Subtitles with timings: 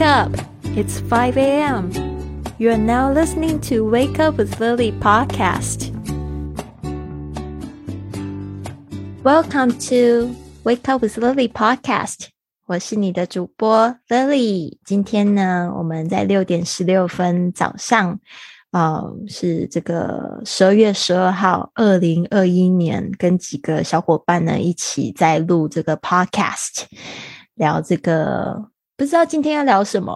[0.00, 0.34] up!
[0.74, 1.92] It's 5 a.m.
[2.56, 5.92] You are now listening to Wake Up with Lily podcast.
[9.22, 10.34] Welcome to
[10.64, 12.28] Wake Up with Lily podcast.
[12.64, 14.78] 我是你的主播 Lily。
[14.86, 18.18] 今天呢，我们在六点十六分早上，
[18.70, 26.84] 啊、是这个十二月十二号，二零二一年，跟几个小伙伴呢一起在录这个 podcast，
[27.56, 28.69] 聊这个
[29.01, 30.15] 不知道今天要聊什么，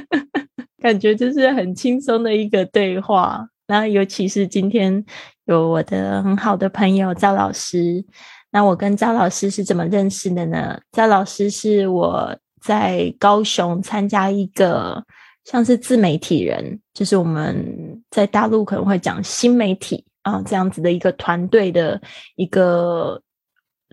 [0.82, 3.48] 感觉就是很轻松的一个对话。
[3.66, 5.02] 然后尤其是今天
[5.46, 8.04] 有我的很好的朋友赵老师，
[8.50, 10.78] 那我跟赵老师是怎么认识的呢？
[10.92, 15.02] 赵老师是我在高雄参加一个
[15.46, 21.98] 像是自媒体人，就是我们在大陆可能会讲新媒体啊这样子的一个团队的
[22.36, 23.18] 一个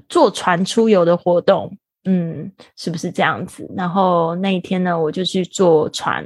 [0.10, 1.78] 坐船出游的活动。
[2.06, 3.70] 嗯，是不是这样子？
[3.78, 6.26] 然后那一天呢，我就去坐船，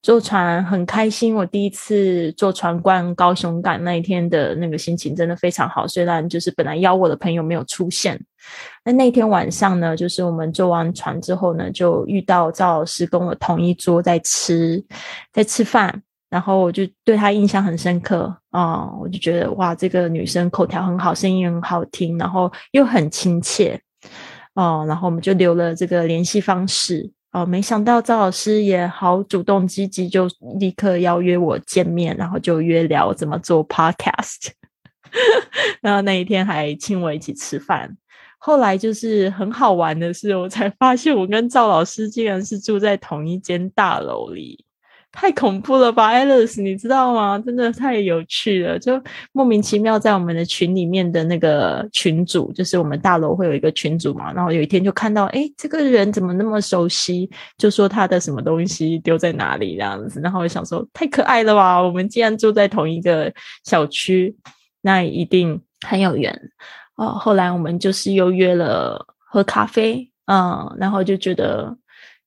[0.00, 1.34] 坐船很开心。
[1.34, 5.88] 我第一次坐船逛高雄港那一天的那个心情真的非常好。
[5.88, 8.16] 虽然就是本来邀我的朋友没有出现，
[8.84, 14.80] 那那天晚上呢，就是我们坐完船之后呢，就遇到赵老师跟我同一桌在吃，
[15.32, 16.02] 在吃饭。
[16.30, 23.80] 然后我就对她印象很深刻啊、我就觉得哇，这个女生口条很好，声音很好听，然后又很亲切。
[24.58, 27.08] 哦，然后我们就留了这个联系方式。
[27.30, 30.28] 哦，没想到赵老师也好主动积极，就
[30.58, 34.48] 立刻邀约我见面，然后就约聊怎么做 podcast。
[35.80, 37.96] 然后那一天还请我一起吃饭。
[38.38, 44.64] 后来就是很好玩的是，我才发现我跟赵老师竟然是住在同一间大楼里。
[45.20, 47.36] 太恐怖了吧，Alice，你知道吗？
[47.44, 49.02] 真的太有趣了，就
[49.32, 57.28] 莫名其妙在我们的群里面的那个群主，就是我们大楼会有一个群主嘛，然后有一天就看到，哎，这个人怎么那么熟悉？
[57.56, 63.32] 就说他的什么东西丢在哪里这样子，然后我想说，太可爱了吧，我们既然住在同一个
[63.64, 64.32] 小区，
[64.82, 66.32] 那一定很有缘
[66.94, 67.08] 哦。
[67.08, 71.76] 后来我们就是又约了喝咖啡，嗯，然后就觉得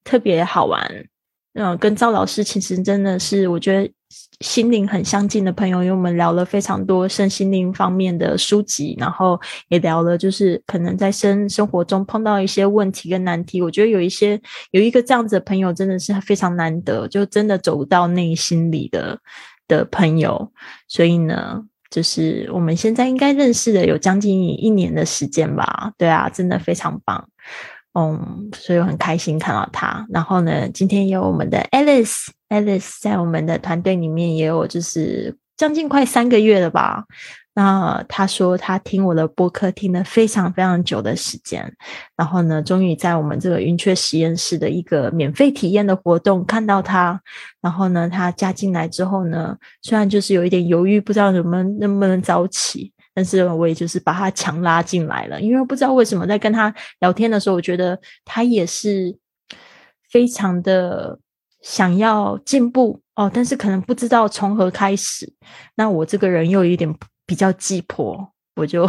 [0.04, 1.06] 特别好玩。
[1.54, 3.92] 嗯，跟赵老师其实真的是我觉得
[4.40, 13.62] 心灵很相近的朋友，因为我们聊了非常多身心灵方面的书籍，然后也聊了就是可能在生生活中碰到一些问题跟难题。
[13.62, 14.40] 我觉得有一些
[14.72, 19.20] 有一个这样子的朋友真的是非常难得，就真的走到内心里的
[19.68, 20.52] 的朋友。
[20.88, 25.92] 所以呢，就是我们现在应该认识的有将近一年的时间吧？
[25.98, 27.28] 对啊，真的非常棒。
[27.94, 30.06] 嗯，所以我很开心看到他。
[30.10, 37.04] 然后呢，今天有我们的 Alice，Alice 在我们的团队里面也有，就是将近快三个月了吧。
[37.54, 41.70] 那他说他听我的播客听了非常非常久的时间，
[42.16, 47.22] 然后呢，终于在我们这个云雀实验室的一个免费体验的活动看到他。
[47.60, 52.94] 然后呢，他加进来之后呢，虽然就是有一点犹豫，不知道能不能能不能早起。
[53.14, 59.18] 但是我也就是把他强拉进来了，因为不知道为什么在跟他聊天的时候，我觉得他也是
[60.10, 61.20] 非常的
[61.62, 65.34] 想要进步哦，但是可能不知道从何开始。
[65.76, 66.94] 那我这个人又有一点
[67.26, 68.84] 比较鸡婆，我就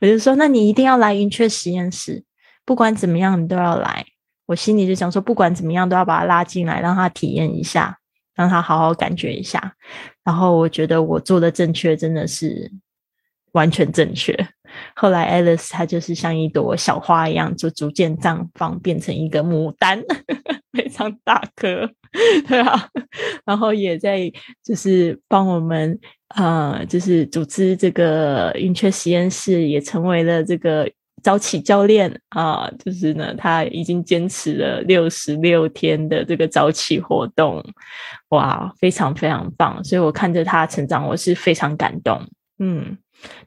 [0.00, 2.24] 我就说，那你一定要来云雀实验室，
[2.64, 4.04] 不管怎么样你都要来。
[4.46, 7.98] 我心里就想说，不管怎么样都要把他拉进来，让他体验一下，
[8.34, 9.74] 让他好好感觉一下。
[10.24, 12.72] 然后我觉得我做的正确，真的是。
[13.52, 14.36] 完全正确。
[14.94, 20.02] 后来，Alice 她就是像一朵小花一样，就逐渐绽放，变成一个牡丹，
[20.72, 21.90] 非常大颗，
[22.48, 22.88] 对啊。
[23.44, 24.32] 然后也在
[24.64, 25.98] 就是帮我们，
[26.28, 30.90] 呃，就是组织这个云雀实验室，也成为了这个
[31.22, 32.70] 早起教练啊。
[32.82, 37.62] 就是呢，他已经坚持了六十六天的这个早起活动，
[38.30, 39.84] 哇，非常非常棒。
[39.84, 42.26] 所以我看着他成长，我是非常感动。
[42.58, 42.96] 嗯。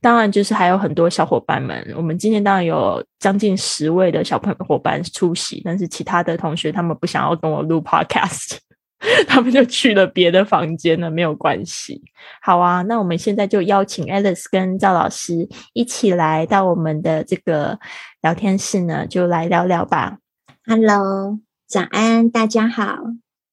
[0.01, 1.93] 当然，就是还有很多小伙伴们。
[1.95, 8.57] 我们今天当然有将近十位的小朋伙伴出席，但是其他的同学他们不想要跟我录 podcast，
[9.27, 12.01] 他们就去了别的房间了，没有关系。
[12.41, 17.79] 好啊，那我们现在就邀请 Alice 跟赵老师一起来到我们的这个
[18.21, 20.17] 聊天室呢，就来聊聊吧。
[20.65, 22.97] Hello，早安，大家好。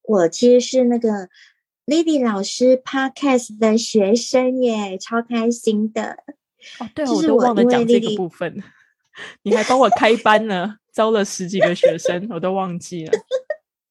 [0.05, 1.29] 我其实是那个
[1.93, 6.17] Lily 老师 Podcast 的学生耶，超开心的。
[6.81, 8.63] 哦，对、啊，就是我都忘了讲这个部分，
[9.45, 13.13] 你还帮我开班呢， 招了十几个学生，我都忘记了。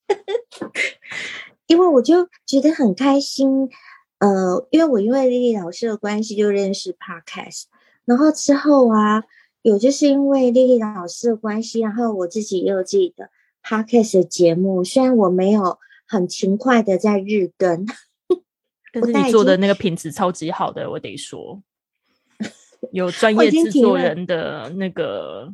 [1.68, 3.69] 因为我就觉得很开心，
[4.18, 7.65] 呃，因为我因为丽丽老师的关系就认识 Podcast，
[8.06, 9.24] 然后之后啊，
[9.62, 13.30] 有就是因为丽丽老师的关系，然后我自己也有自己的
[13.63, 15.77] podcast 的节目，虽然我没有
[16.11, 17.85] 很勤快的在日更，
[18.91, 21.63] 但是你做的那个品质超级好的，我得说，
[22.91, 25.47] 有专业制作人的那个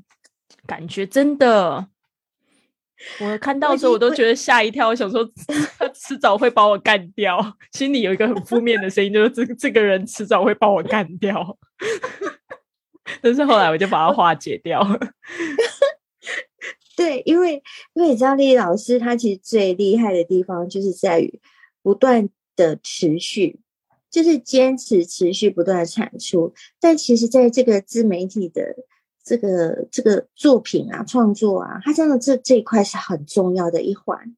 [0.66, 1.90] 感觉，真的。
[3.20, 5.24] 我看到的时候，我都觉得吓一跳，我想说
[5.78, 7.40] 他迟早会把我干掉，
[7.74, 11.56] 心里有一个很负面的声音，就是这这个人迟早会把我干掉。
[13.22, 15.00] 但是后来我就把它化解掉了。
[16.98, 17.64] 对，因为
[17.94, 21.40] 因为你知道丽老师她其实最厉害的地方，就是在于
[21.82, 22.28] 不断
[22.58, 23.62] 的持续，
[24.12, 26.54] 就是坚持持续不断的产出。
[26.82, 28.76] 但其实，在这个自媒体的。
[29.30, 34.38] 这个这个作品啊，创作啊，它真的这这一块是很重要的一环。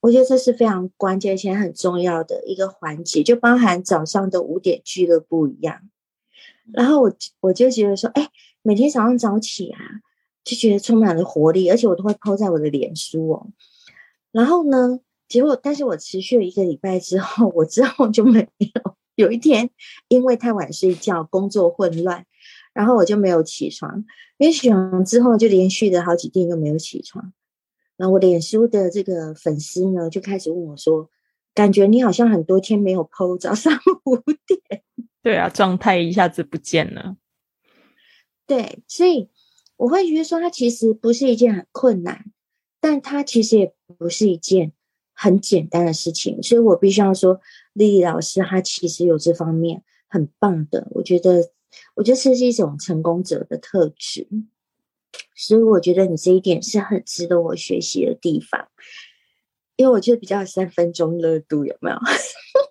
[0.00, 5.82] 我觉得这是非常关键且很重要的一个环节，就包含早上的五点俱乐部一样。
[6.72, 8.30] 然后我我就觉得说，哎，
[8.62, 9.78] 每天早上早起啊，
[10.50, 13.46] 就觉得充满了活力，而且我都会抛在我的脸书哦。
[14.32, 14.98] 然后呢，
[15.28, 18.96] 结果但是我持续了一个礼拜之后， 我之后就没有。
[19.14, 19.70] 有一天，
[20.08, 22.26] 因为太晚睡觉，工作混乱。
[22.72, 24.04] 然后我就没有起床，
[24.38, 27.32] 因为起床之后就连续的好几天都没有起床。
[27.96, 31.08] 然后我脸书的这个粉丝呢就开始问我说
[31.54, 33.72] ：“感觉你好像很多天没有 PO，早上
[34.04, 34.82] 五点。”
[35.22, 37.16] 对啊，状态一下子不见了。
[38.46, 39.28] 对，所以
[39.80, 42.26] 我会觉得说，它其实不是一件很困难，
[42.80, 44.72] 但它其实也不是一件
[45.14, 46.42] 很简单的事情。
[46.42, 47.40] 所以我必须要说，
[47.72, 51.50] 丽丽老师她其实有这方面很棒的，我觉得。
[51.94, 54.26] 我觉得这是一种成功者的特质，
[55.36, 58.68] 所以我觉得你这一点是很值得我学习的地方。
[59.76, 61.96] 因为我觉得比较三分钟热度，有没有？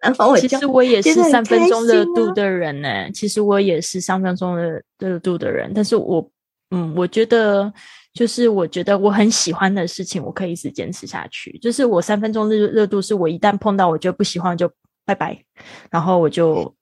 [0.00, 3.10] 然后我其实我也是三分钟热度的人呢。
[3.12, 6.30] 其实我也是三分钟的热度的人，但是我
[6.70, 7.72] 嗯，我觉得
[8.12, 11.58] 就是我觉得我很喜欢的事情，我可以一直坚持下去。
[11.58, 14.70] 就是我三分钟热热度，是我一旦碰到我觉得不喜欢就
[15.04, 15.38] 拜拜，
[15.90, 16.74] 然后我就。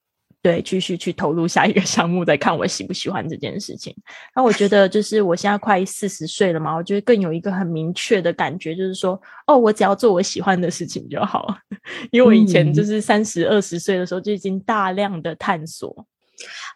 [0.45, 3.97] 对，继续去投入下一个项目，再看我喜不喜欢这件事情。
[4.37, 11.57] 那我觉得，就是我现在快四十岁了嘛，我觉得更有一个很明确的感觉，就是说，哦，我只要做我喜欢的事情就好。
[12.13, 16.07] 因为我以前就是三十二十岁的时候就已经大量的探索，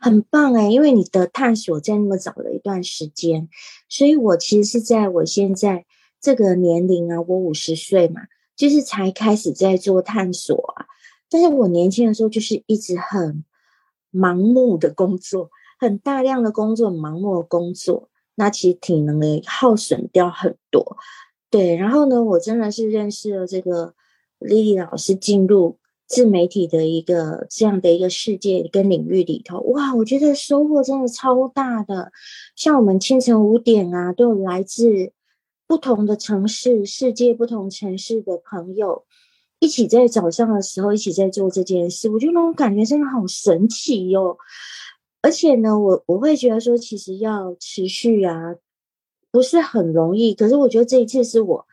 [0.01, 3.51] 很棒哎，因为你的探索在那么早的一段时间，
[3.87, 5.85] 所以我其实是在我现在
[6.23, 8.23] 这个年龄啊，我五十岁嘛，
[8.57, 10.87] 就是才开始在做探索啊。
[11.29, 13.45] 但是我年轻的时候就是一直很。
[14.19, 20.97] 盲目的工作，很大量的工作，盲目的工作，那其实体能也耗损掉很多。
[21.51, 23.95] 对，然后呢，我真的是认识了这个
[24.39, 32.13] 丽丽老师，进入自媒体的一个这样的一个世界跟领域里头，哇，我觉得收获真的超大的。
[32.57, 35.13] 像我们清晨五点啊，都有来自
[35.67, 39.05] 不同的城市、世界不同城市的朋友。
[39.61, 44.39] 一起在早上的时候一起在做这件事，我觉得那种感觉真的好神奇哟！
[45.21, 48.55] 而且呢，我我会觉得说，其实要持续啊，
[49.33, 50.33] 不是很容易。
[50.33, 51.67] 可是我觉得这一次是我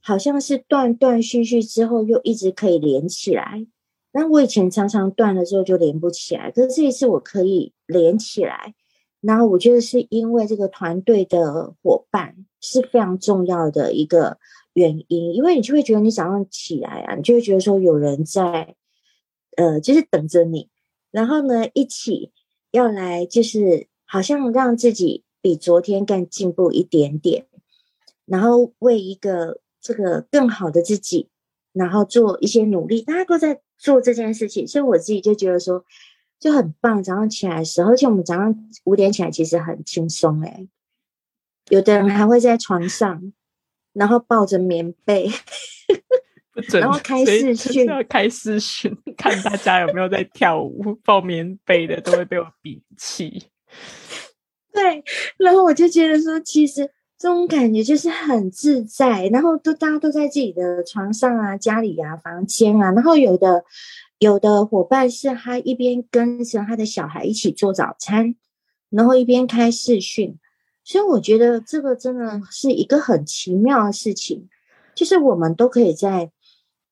[0.00, 3.64] 好像是断断续续之后又一直可以连起来。
[4.12, 8.74] 那我以前常常断了之后就连不起来，可是这一次我可以连起来。
[9.20, 14.38] 然后我觉得是因为这个团队的伙伴是非常重要的一个。
[14.72, 18.76] 原因，因为你就会觉得你早上起来啊，你就会觉得说有人在，
[19.56, 20.68] 呃，就是等着你，
[21.10, 22.32] 然后呢，一起
[22.70, 27.46] 要来，就是好像让自己比昨天更进步一点点，
[28.26, 31.28] 然后为一个这个更好的自己，
[31.72, 35.84] 然后做一些努力，大家都在做这件事情，所以我自己就觉得说
[36.38, 37.02] 就很棒。
[37.02, 40.68] 早上起来的时候，而且我们早上五点起来其实很轻松哎，
[41.70, 43.32] 有的人还会在床上。
[43.92, 45.30] 然后抱着棉被，
[46.72, 50.94] 然后开视讯，开视讯，看大家有没有在跳舞。
[51.04, 53.44] 抱棉被的都会被我摒弃。
[54.72, 55.02] 对，
[55.36, 59.26] 然后我就觉得说，其实这种感觉就是很自在。
[59.28, 62.92] 然后都大家都在自己的床上啊、家里啊、房间啊。
[62.92, 63.64] 然后有的
[64.18, 68.36] 有的伙伴是他一边跟着他的小孩一起做早餐，
[68.88, 70.38] 然后一边开视讯。
[70.82, 74.48] 所以我觉得这个真的是一个很奇妙的事情，
[74.94, 76.30] 就是我们都可以在，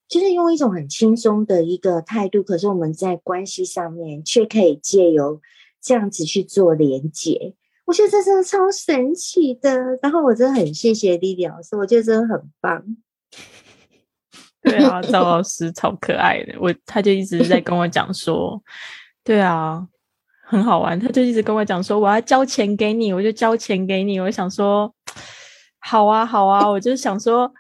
[0.07, 5.41] 就是用一种很轻松的一个态度，可是我们在关系上面却可以借由
[5.81, 7.55] 这样子去做连接。
[7.87, 9.99] 我觉得这真的超神奇的。
[10.03, 12.85] 然后我真的很谢谢丽丽老师，我觉得真的很棒。
[14.63, 18.63] 对啊，赵老师超可爱的，我他就一直在跟我讲说，
[19.25, 19.89] 对啊。
[20.51, 24.19] 很好玩，他就一直跟我讲说我要交钱给你，我就交钱给你。
[24.19, 24.91] 我想说，
[25.79, 27.53] 好啊，好啊，我就想说，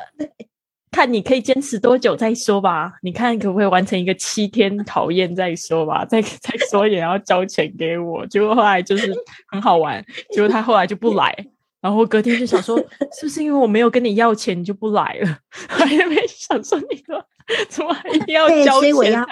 [0.92, 2.92] 看你可以坚持多久再说吧。
[3.02, 6.04] 你看可不可以完成一个七天考验再说吧。
[6.08, 8.26] 再再说也要交钱给我。
[8.26, 9.10] 结果后来就是
[9.50, 11.34] 很好玩，结果他后来就不来。
[11.80, 12.76] 然后隔天就想说，
[13.18, 15.38] 是不是因为我没有跟你要钱，你就不来了？
[15.68, 17.24] 还没想说你说
[17.70, 19.24] 怎么还一定要交钱？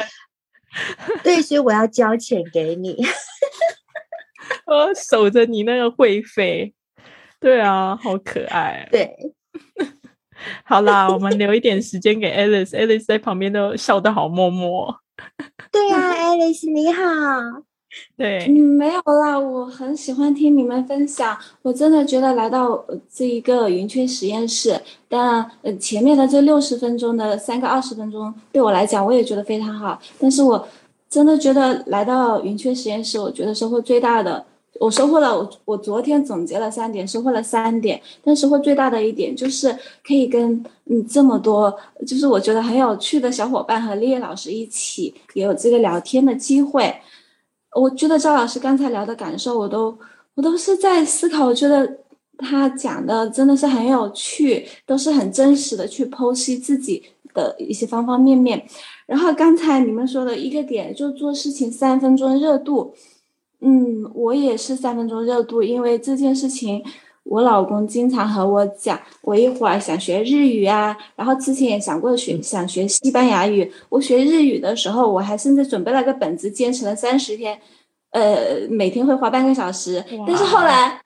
[1.23, 2.97] 对，所以我要交钱给你。
[4.67, 6.73] 我 守着你那个会费。
[7.41, 8.89] 对啊，好可爱。
[8.91, 9.15] 对，
[10.65, 12.71] 好啦，我们留一点时间给 Alice。
[12.71, 14.97] Alice 在旁边都笑得好默默。
[15.71, 17.03] 对啊，Alice 你好。
[18.17, 21.37] 对，嗯没有啦，我很喜欢听你们分享。
[21.63, 30.01] 我真的觉得来到这一个云雀实验室，但呃前面的这六十分钟的三个二十分钟对我来讲，我也觉得非常好。
[30.19, 30.67] 但是我
[31.11, 34.45] 真的觉得来到云雀实验室，我觉得收获最大的。
[34.81, 38.01] 我收获了，我我昨天总结了三点，收获了三点。
[38.25, 39.71] 但收获最大的一点就是
[40.03, 41.73] 可以跟嗯这么多，
[42.07, 46.93] 就是我觉得很有趣的小伙伴和丽丽老师一起也有这个聊天的机会。
[47.75, 49.97] 我觉得赵老师刚才聊的感受，我都
[50.35, 51.47] 我都是在思考。
[51.47, 51.99] 我觉得
[52.39, 57.03] 他讲的真的是很有趣，都是很真实的去剖析自己
[57.33, 58.65] 的一些方方面面。
[59.07, 62.95] 然后刚才你们说的一个点，就做事情三分钟热度。
[63.65, 66.83] 嗯，我也是三分钟热度，因为这件事情，
[67.25, 73.71] 我老公经常和我讲，我一会儿想学日语啊，然后之前也想过学，想学西班牙语。
[73.89, 77.59] 我学日语的时候，我还甚至准备了个本子，坚持了三十天，
[78.11, 81.01] 呃，每天会花半个小时，但是后来。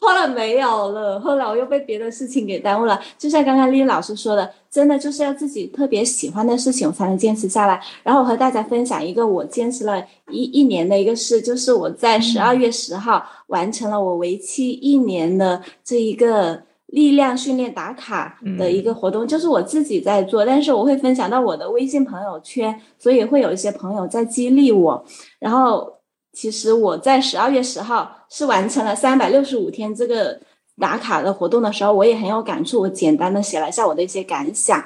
[0.00, 3.00] 后来没有了，后来我又被别的事情给耽误了。
[3.18, 7.82] 就像刚刚丽丽老师说的，真的就是要自己特别喜欢的事情，我才能坚持下来。
[8.04, 25.04] 然后我和大家分享一个我坚持了一一年的一个事，就是我在十二月十号完成了我为期一年的这一个力量训练打卡的一个活动，就是我自己在做，但是我会分享到我的微信朋友圈，所以会有一些朋友在激励我。
[25.38, 25.98] 然后。
[26.30, 30.38] 其实我在十二月十号是完成了三百六十五天这个
[30.78, 32.82] 打卡的活动的时候，我也很有感触。
[32.82, 34.84] 我简单的写了一下我的一些感想，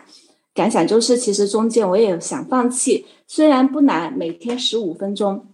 [0.55, 5.45] 感想就是其实中间我也想放弃，虽然不难，每天十五分钟，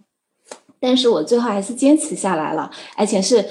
[0.79, 3.45] 但是我最后还是坚持下来了，而且是。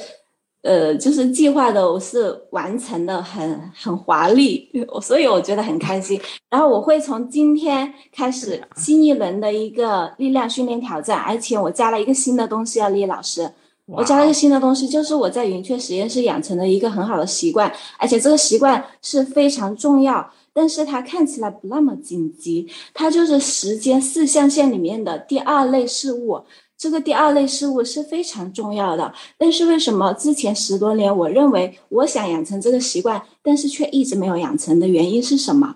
[0.63, 4.69] 呃，就是计划的，我是完成的很很华丽，
[5.01, 6.21] 所以我觉得很开心。
[6.51, 13.49] 然后我会从今天开始新一轮的一个力量训练挑战，而且我加了一个新的东西啊，李老师，
[13.87, 26.43] 我加了一个新的东西，就是我在云雀实验室养成的一个很好的习惯，而且这个习惯是非常重要，但是它看起来不那么紧急，它就是时间四象限里面的第二类事物。
[26.79, 35.75] 这个第二类事物是非常重要的，但是为什么之前十多年我认为我想养成这个习惯，但是却一直没有养成的原因是什么？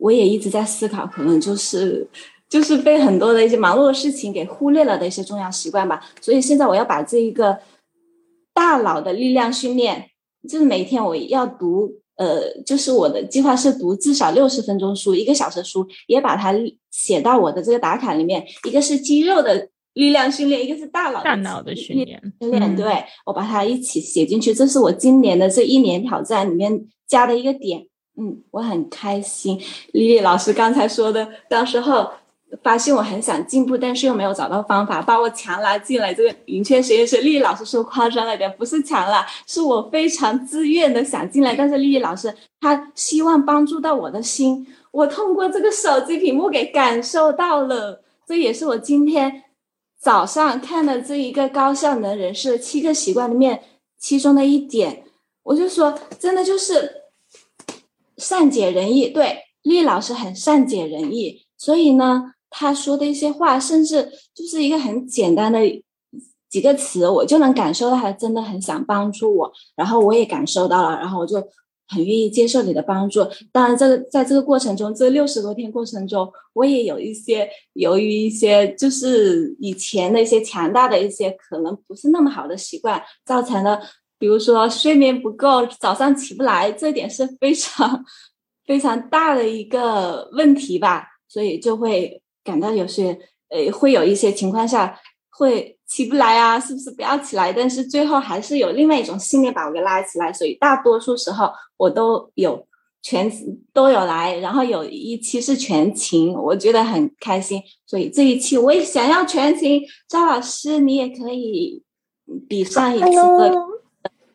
[0.00, 2.08] 我也一直在思考，可能就是
[2.48, 6.02] 就是被很多的一些忙碌的事情给忽略了的一些重要习惯吧。
[6.20, 7.60] 所以现在我要把这一个
[8.52, 10.10] 大脑的力量训练，
[10.48, 16.52] 就是每天我要读，呃，就是我的计划是读至少六十分钟书，一个小时书，也把它
[16.90, 18.44] 写到我的这个打卡里面。
[18.64, 19.68] 一个是肌肉的。
[19.94, 27.86] 力量训练，一个是大脑大脑的训练，训练对我把它一起写进去，这是我今年的这一年挑战里面加的一个点。
[28.16, 29.60] 嗯，我很开心。
[29.92, 32.10] 丽丽老师刚才说的，到时候
[32.62, 37.22] 发现我很想进步，但是又没有找到方法，把我强拉进来这个云雀实验室。
[37.22, 41.54] 丽丽老师说夸张了点，不是强拉，是我非常自愿的想进来。
[41.54, 48.04] 但是丽丽老师她希望帮助到我的心，我通过这个手机屏幕给感受到了。
[48.26, 49.44] 这也是我今天。
[50.00, 53.62] 早上看的这一个高效能人士七个习惯里面，
[53.98, 55.04] 其中的一点，
[55.42, 57.02] 我就说，真的就是
[58.16, 59.08] 善解人意。
[59.08, 65.60] 对，厉老师很善解人意，所以呢，他说的一些话，甚至就是一个很简单的
[66.48, 71.46] 几个词，我就能感受到他真的很想帮助我，然后我也感受到了，然后我就。
[71.90, 83.80] 很愿意接受你的帮助，当然，这个在这个过程中，这六十多天过程中，我也有一些由于一些就是以前的一些强大的一些可能不是那么好的习惯造成的，
[84.20, 88.04] 比如说睡眠不够，早上起不来，这点是非常
[88.64, 93.18] 非常大的一个问题吧，所以就会感到有些
[93.48, 95.76] 呃，会有一些情况下会。
[95.90, 97.52] 起不来啊，是不是不要起来？
[97.52, 102.64] 但是最后还是有另外一种信念把我给拉起来，所以大多数时候我都有
[103.02, 103.28] 全
[103.72, 109.82] 都有来，然后有一期是全勤，我觉得很开心，所以这一期我也想要全勤。
[110.08, 111.82] 赵老师，你也可以
[112.48, 113.56] 比上一次的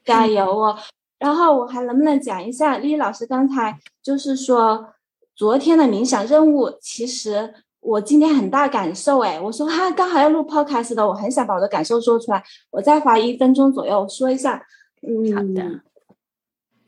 [0.03, 0.77] 加油哦！
[1.17, 4.87] 然后我还能不能讲一下丽丽老师刚才就是说
[5.33, 7.53] 昨天的冥想任务，其实
[7.85, 14.65] 我今天很大感受哎，我说哈刚好要录 podcast 的，我很想把我的感受说出来，我再花一分钟左右说一下。
[15.07, 15.81] 嗯，好的。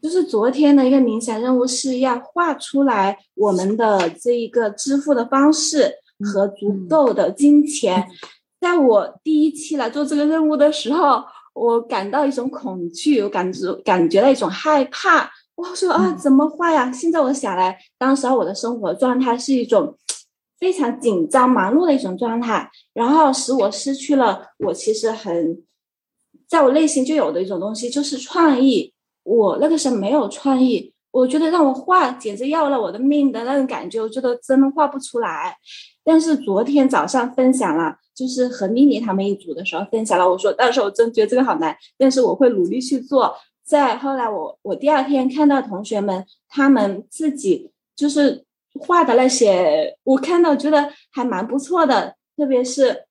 [0.01, 5.94] 就是昨天的一个冥想任务是要画出来我们的这一个支付的方式
[6.34, 8.08] 和足够的金钱。
[8.60, 11.24] 在我第一期来做这个任务的时候。
[11.60, 15.27] 我感到一种恐惧，我感觉感觉到一种害怕。
[15.56, 16.92] 我说啊，怎么画呀？
[16.92, 19.98] 现在我想来，当时我的生活状态是一种
[20.60, 25.64] 非常紧张、忙碌的一种状态，然后使我失去了我其实很
[26.48, 28.94] 在我内心就有的一种东西，就是创意。
[29.24, 35.58] 我那个时候没有创意，我觉得让我画简直要了我的命的那种感觉，我觉得真的画不出来。
[36.04, 37.98] 但是昨天早上分享了。
[38.18, 43.32] 就是和妮妮他们一组的时候分享了，我说到时候我真觉得这个好难，但是我会努力去做。
[43.64, 48.44] 再后来我我第二天看到同学们他们自己就是
[48.80, 53.06] 画的那些，我看到觉得还蛮不错的，特别是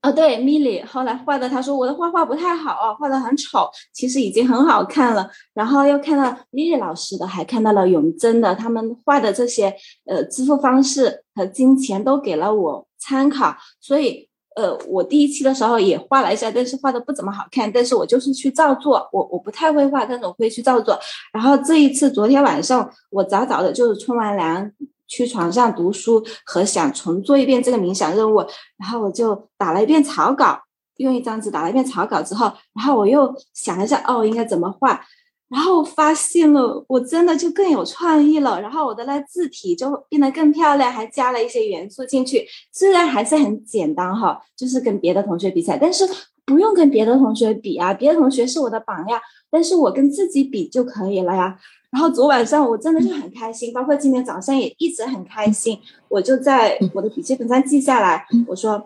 [0.00, 5.30] 啊对，米莉后来画的，他说我的画画不太好，画的很丑，其实已经很好看了。
[5.54, 9.74] 然后又看到米莉老师的，还看到了永贞的，他们画的这些
[10.06, 14.28] 呃支付方式和金钱都给了我参考，所以。
[14.56, 17.70] 呃，我第一期的时候也画了一下，但是画的不怎么好看。
[17.72, 20.98] 但是我就是去照做，我我不太会画，但是我会去照做。
[21.32, 24.70] 然后这一次，昨天晚上我早早的就是冲完凉，
[25.08, 28.38] 去床上读书和想重做一遍这个冥想任务。
[28.78, 30.60] 然后我就打了一遍草稿，
[30.96, 35.04] 用一张纸打了一遍草稿之后，然后我又想了一下，哦，应该怎么画。
[35.52, 38.58] 然后发现了，我真的就更有创意了。
[38.60, 42.46] 然后我的那字体就变得更漂亮，还加了一些元素进去。
[42.72, 46.08] 虽然还是很简单哈，就是跟别的同学比起来，但是
[46.46, 51.58] 不用跟别的同学比啊，别的同学是我的榜样，但是我跟自己比就可以了呀。
[51.90, 55.78] 然后昨晚上我真的就很开心，包括今天早上也一直很开心。
[56.08, 58.82] 我就在我的笔记本上记下来，我说。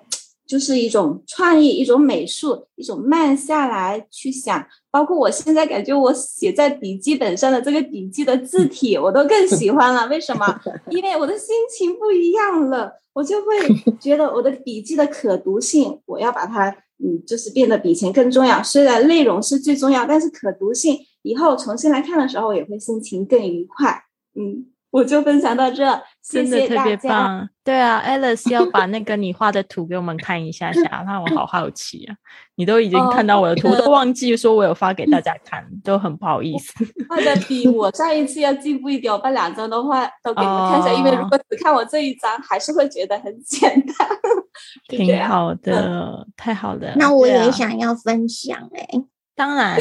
[0.46, 4.64] 就是一种创意，一种美术，一种慢下来去想。
[4.90, 10.06] 包括我现在感觉我写在笔记本上的这个笔记的字体，我都更喜欢了。
[10.06, 10.46] 为什么？
[10.90, 13.54] 因为我的心情不一样了，我就会
[14.00, 16.70] 觉得我的笔记的可读性，我要把它，
[17.04, 18.62] 嗯，就是变得比以前更重要。
[18.62, 24.04] 虽然内容是最重要，但是可读性以后重新来看的时候，也会心情更愉快。
[24.34, 24.66] 嗯。
[24.96, 25.84] 我就分享到这，
[26.26, 27.46] 真的特别棒。
[27.62, 32.16] 对啊，Alice 要把那个你画的图给我们看一下下，那我好好奇啊！
[32.54, 36.72] 你都已经看到我的图，都忘记说我有发给大家看，都很不好意思。
[37.10, 44.08] 画的比我上一次要进步一点，我把两张都画都给你们看一下，因为如果只看我这一张，还是会觉得很简单。
[44.88, 46.94] 挺好的，太好了。
[46.96, 48.86] 那我也想要分享哎，
[49.34, 49.78] 当然。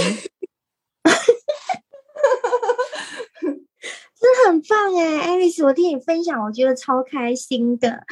[4.26, 8.04] 真的很棒哎，爱丽丝，我听你分享，我觉得超开心的。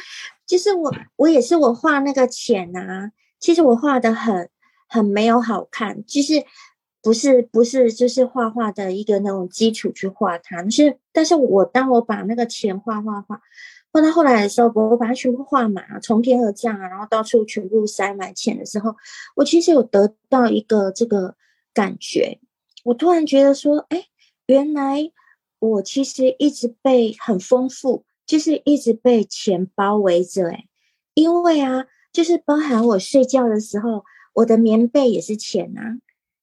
[0.46, 4.48] 就是我，我也是我画那个钱啊，其实我画的很
[4.86, 6.44] 很没有好看，就是
[7.02, 10.70] 不是不是就是画画的一个那种基础去画它。
[10.70, 13.40] 是，但是我当我把那个钱画画画
[13.90, 18.94] 画到后来的时候，我我把它全部画满，从天而降啊，然后到处全部塞满钱的时候，
[19.34, 21.34] 我其实有得到一个这个
[21.72, 22.38] 感觉，
[22.84, 24.04] 我突然觉得说，哎，
[24.46, 25.10] 原来。
[25.70, 30.66] 我其实一直被很丰富，就是一直被钱包围着哎，
[31.14, 35.80] 因为啊，就是包含我睡觉的时候，我的棉被也是钱呐，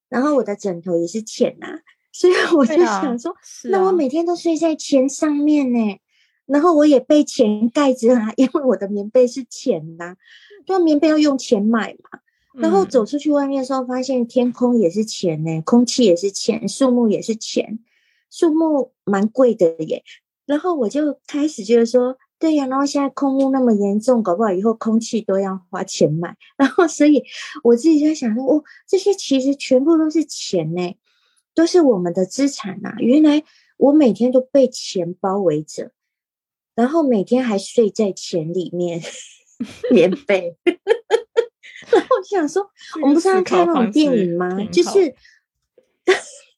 [0.09, 1.79] 然后我的枕头也是钱呐，
[2.11, 3.35] 所以 我就想说，
[3.69, 5.97] 那我每天都睡在钱上面呢，
[6.45, 10.15] 然后我也被钱盖着啊， 因为我的棉被是钱呐，
[10.65, 12.19] 对，棉被要用钱买嘛，
[12.53, 17.79] 然后走出去外面的时候，发现天空也是钱呢，空气也是钱，树木也是钱。
[18.31, 20.03] 树木蛮贵的耶，
[20.45, 27.23] 然后我就开始觉得说，对呀，然后现在空屋那么严重，搞不好以后空气都要花钱买， 然后所以
[27.63, 30.95] 我自己在想说，哦，这些其实全部都是钱呢，
[31.53, 32.95] 都是我们的资产呐。
[32.99, 33.43] 原来
[33.77, 35.91] 我每天都被钱包围着，
[36.73, 39.01] 然后每天还睡在钱里面，
[39.91, 40.55] 棉被，
[41.91, 42.69] 然后想说，
[43.01, 44.49] 我们不是要看那种电影吗？
[44.71, 45.13] 就是。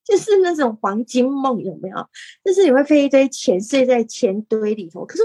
[0.03, 1.95] 就是那种黄金梦，有没有？
[2.43, 5.05] 就是你会飞一堆钱睡在钱堆里头。
[5.05, 5.23] 可是，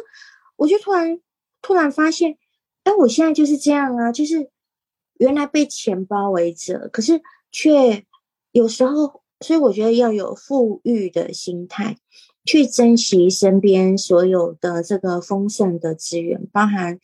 [0.57, 1.21] 我就突然
[1.61, 2.37] 突然发现，
[2.85, 4.51] 哎，我现在就是这样啊，就是
[5.19, 8.05] 原来被钱包围着，可是却
[8.53, 11.97] 有时候，所以我觉得要有富裕的心态，
[12.45, 16.99] 去珍惜身边所有的这个丰盛的资源，包含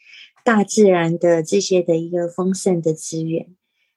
[0.44, 3.54] 大自然的这些的一个丰盛的资源，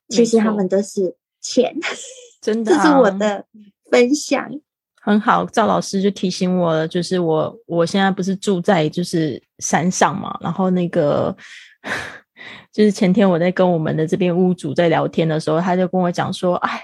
[0.10, 1.16] 其实他们都是
[1.48, 1.74] 钱。
[2.42, 3.46] 真的，这是我的
[3.90, 4.50] 分享。
[5.02, 11.36] 很好，赵老师就提醒我了，就是我我现在不是住在就是山上嘛，然后那个
[12.74, 16.82] 就是前天我在跟我们的这边屋主在聊天的时候，他就跟我讲说，哎，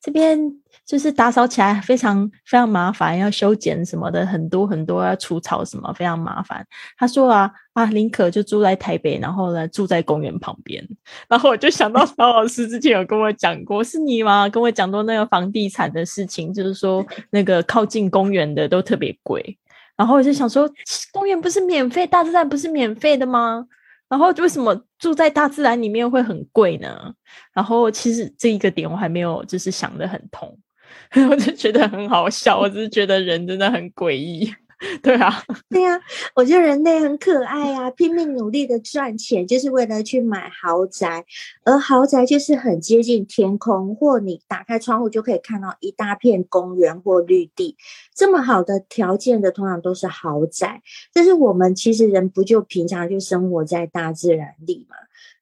[0.00, 0.38] 这边。
[0.86, 6.66] 就是打扫起来非常非常麻烦，要修剪什么的，很多很多要除草什么，非常麻烦。
[6.98, 10.86] 他说啊啊，林可就住在台北，然后呢住在公园旁边。
[11.28, 14.48] 然后我就想到 曹老师之前有跟我讲过，是你吗？
[14.48, 19.58] 跟我讲过那个房地产的事情，就是说那个靠近公园的都特别贵。
[19.96, 20.68] 然后我就想说，
[21.12, 23.64] 公园不是免费，大自然不是免费的吗？
[24.08, 27.14] 然后为什么住在大自然里面会很贵呢？
[27.54, 30.56] 然后其实这一个点我还没有就是想得很通。
[31.30, 34.52] 我就觉得很好笑，我只是觉得人真的很诡异，
[35.00, 35.98] 对啊，对呀，
[36.34, 41.24] 我觉得人类很可爱啊，拼命努力的赚钱，就是为了去买豪宅，
[41.64, 47.76] 而豪宅就是很接近天空，或你打开窗户就可以看到一大片公园或绿地，
[48.14, 50.82] 这么好的条件的，通常都是豪宅。
[51.12, 54.96] 但是我们其实人不就平常就生活在大自然里嘛，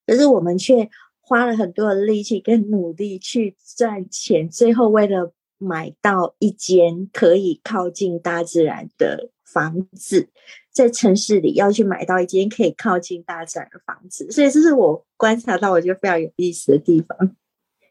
[0.07, 0.89] 可是我们却
[1.21, 5.33] 花了很多的力气跟努力去赚钱，最后为了。
[5.63, 10.29] 买到一间可以靠近大自然的房子，
[10.73, 17.37] 在城市里要去买到一间可以靠近大自然的房子，所以这是我观察到我觉得非常有意思的地方。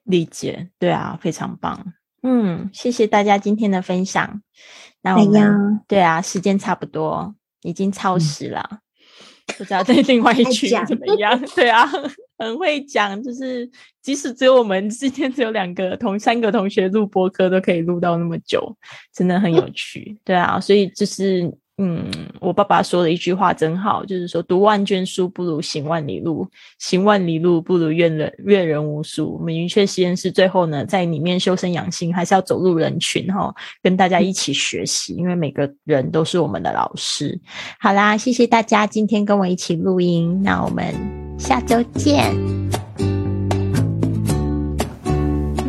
[0.03, 1.93] 理解，对啊，非常棒。
[2.23, 4.41] 嗯，谢谢大家今天的分享。
[5.01, 8.90] 那我们对啊，时间差不多，已经超时了，不
[9.57, 11.39] 知道在另外一群怎么样？
[11.55, 11.89] 对啊。
[12.41, 13.69] 很会讲，就是
[14.01, 18.75] 即使只有我们今天只有两个同三个同学录播课，都可以录到那么久，
[19.13, 20.17] 真的很有趣。
[20.23, 21.51] 对啊，所以就是。
[21.83, 22.05] 嗯，
[22.39, 29.33] 我爸爸说的一句话真好，就是说读万卷书不如行万里路，行万里路不如阅人阅人无数。
[29.33, 37.39] 我们云雀实验室最后呢，在里面修身养性，还是要走入人群哈，跟大家一起学习，因为每个人都是我们的老师。
[37.79, 40.93] 好啦，谢谢大家今天跟我一起录音，那我们
[41.39, 42.31] 下周见。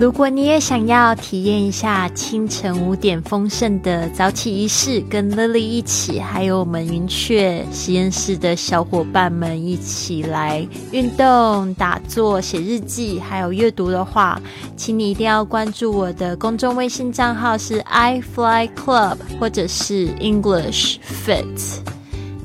[0.02, 14.42] 如果你也想要体验一下清晨五点丰盛的早起仪式，跟 Lily 一起，还有我们云雀实验室的小伙伴们一起来运动、打坐、写日记，还有阅读的话，
[14.76, 21.78] 请你一定要关注我的公众微信账号是 I Fly Club 或者是 English Fit。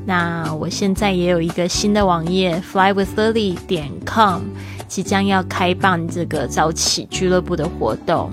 [0.05, 4.43] 那我现在也有一个新的网页 flywithlily 点 com。
[4.88, 8.32] 即将要开办这个早起俱乐部的活动，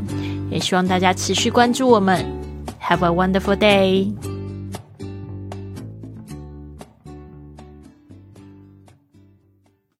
[0.51, 2.25] 也希望大家持续关注我们。
[2.81, 4.34] Have a wonderful day.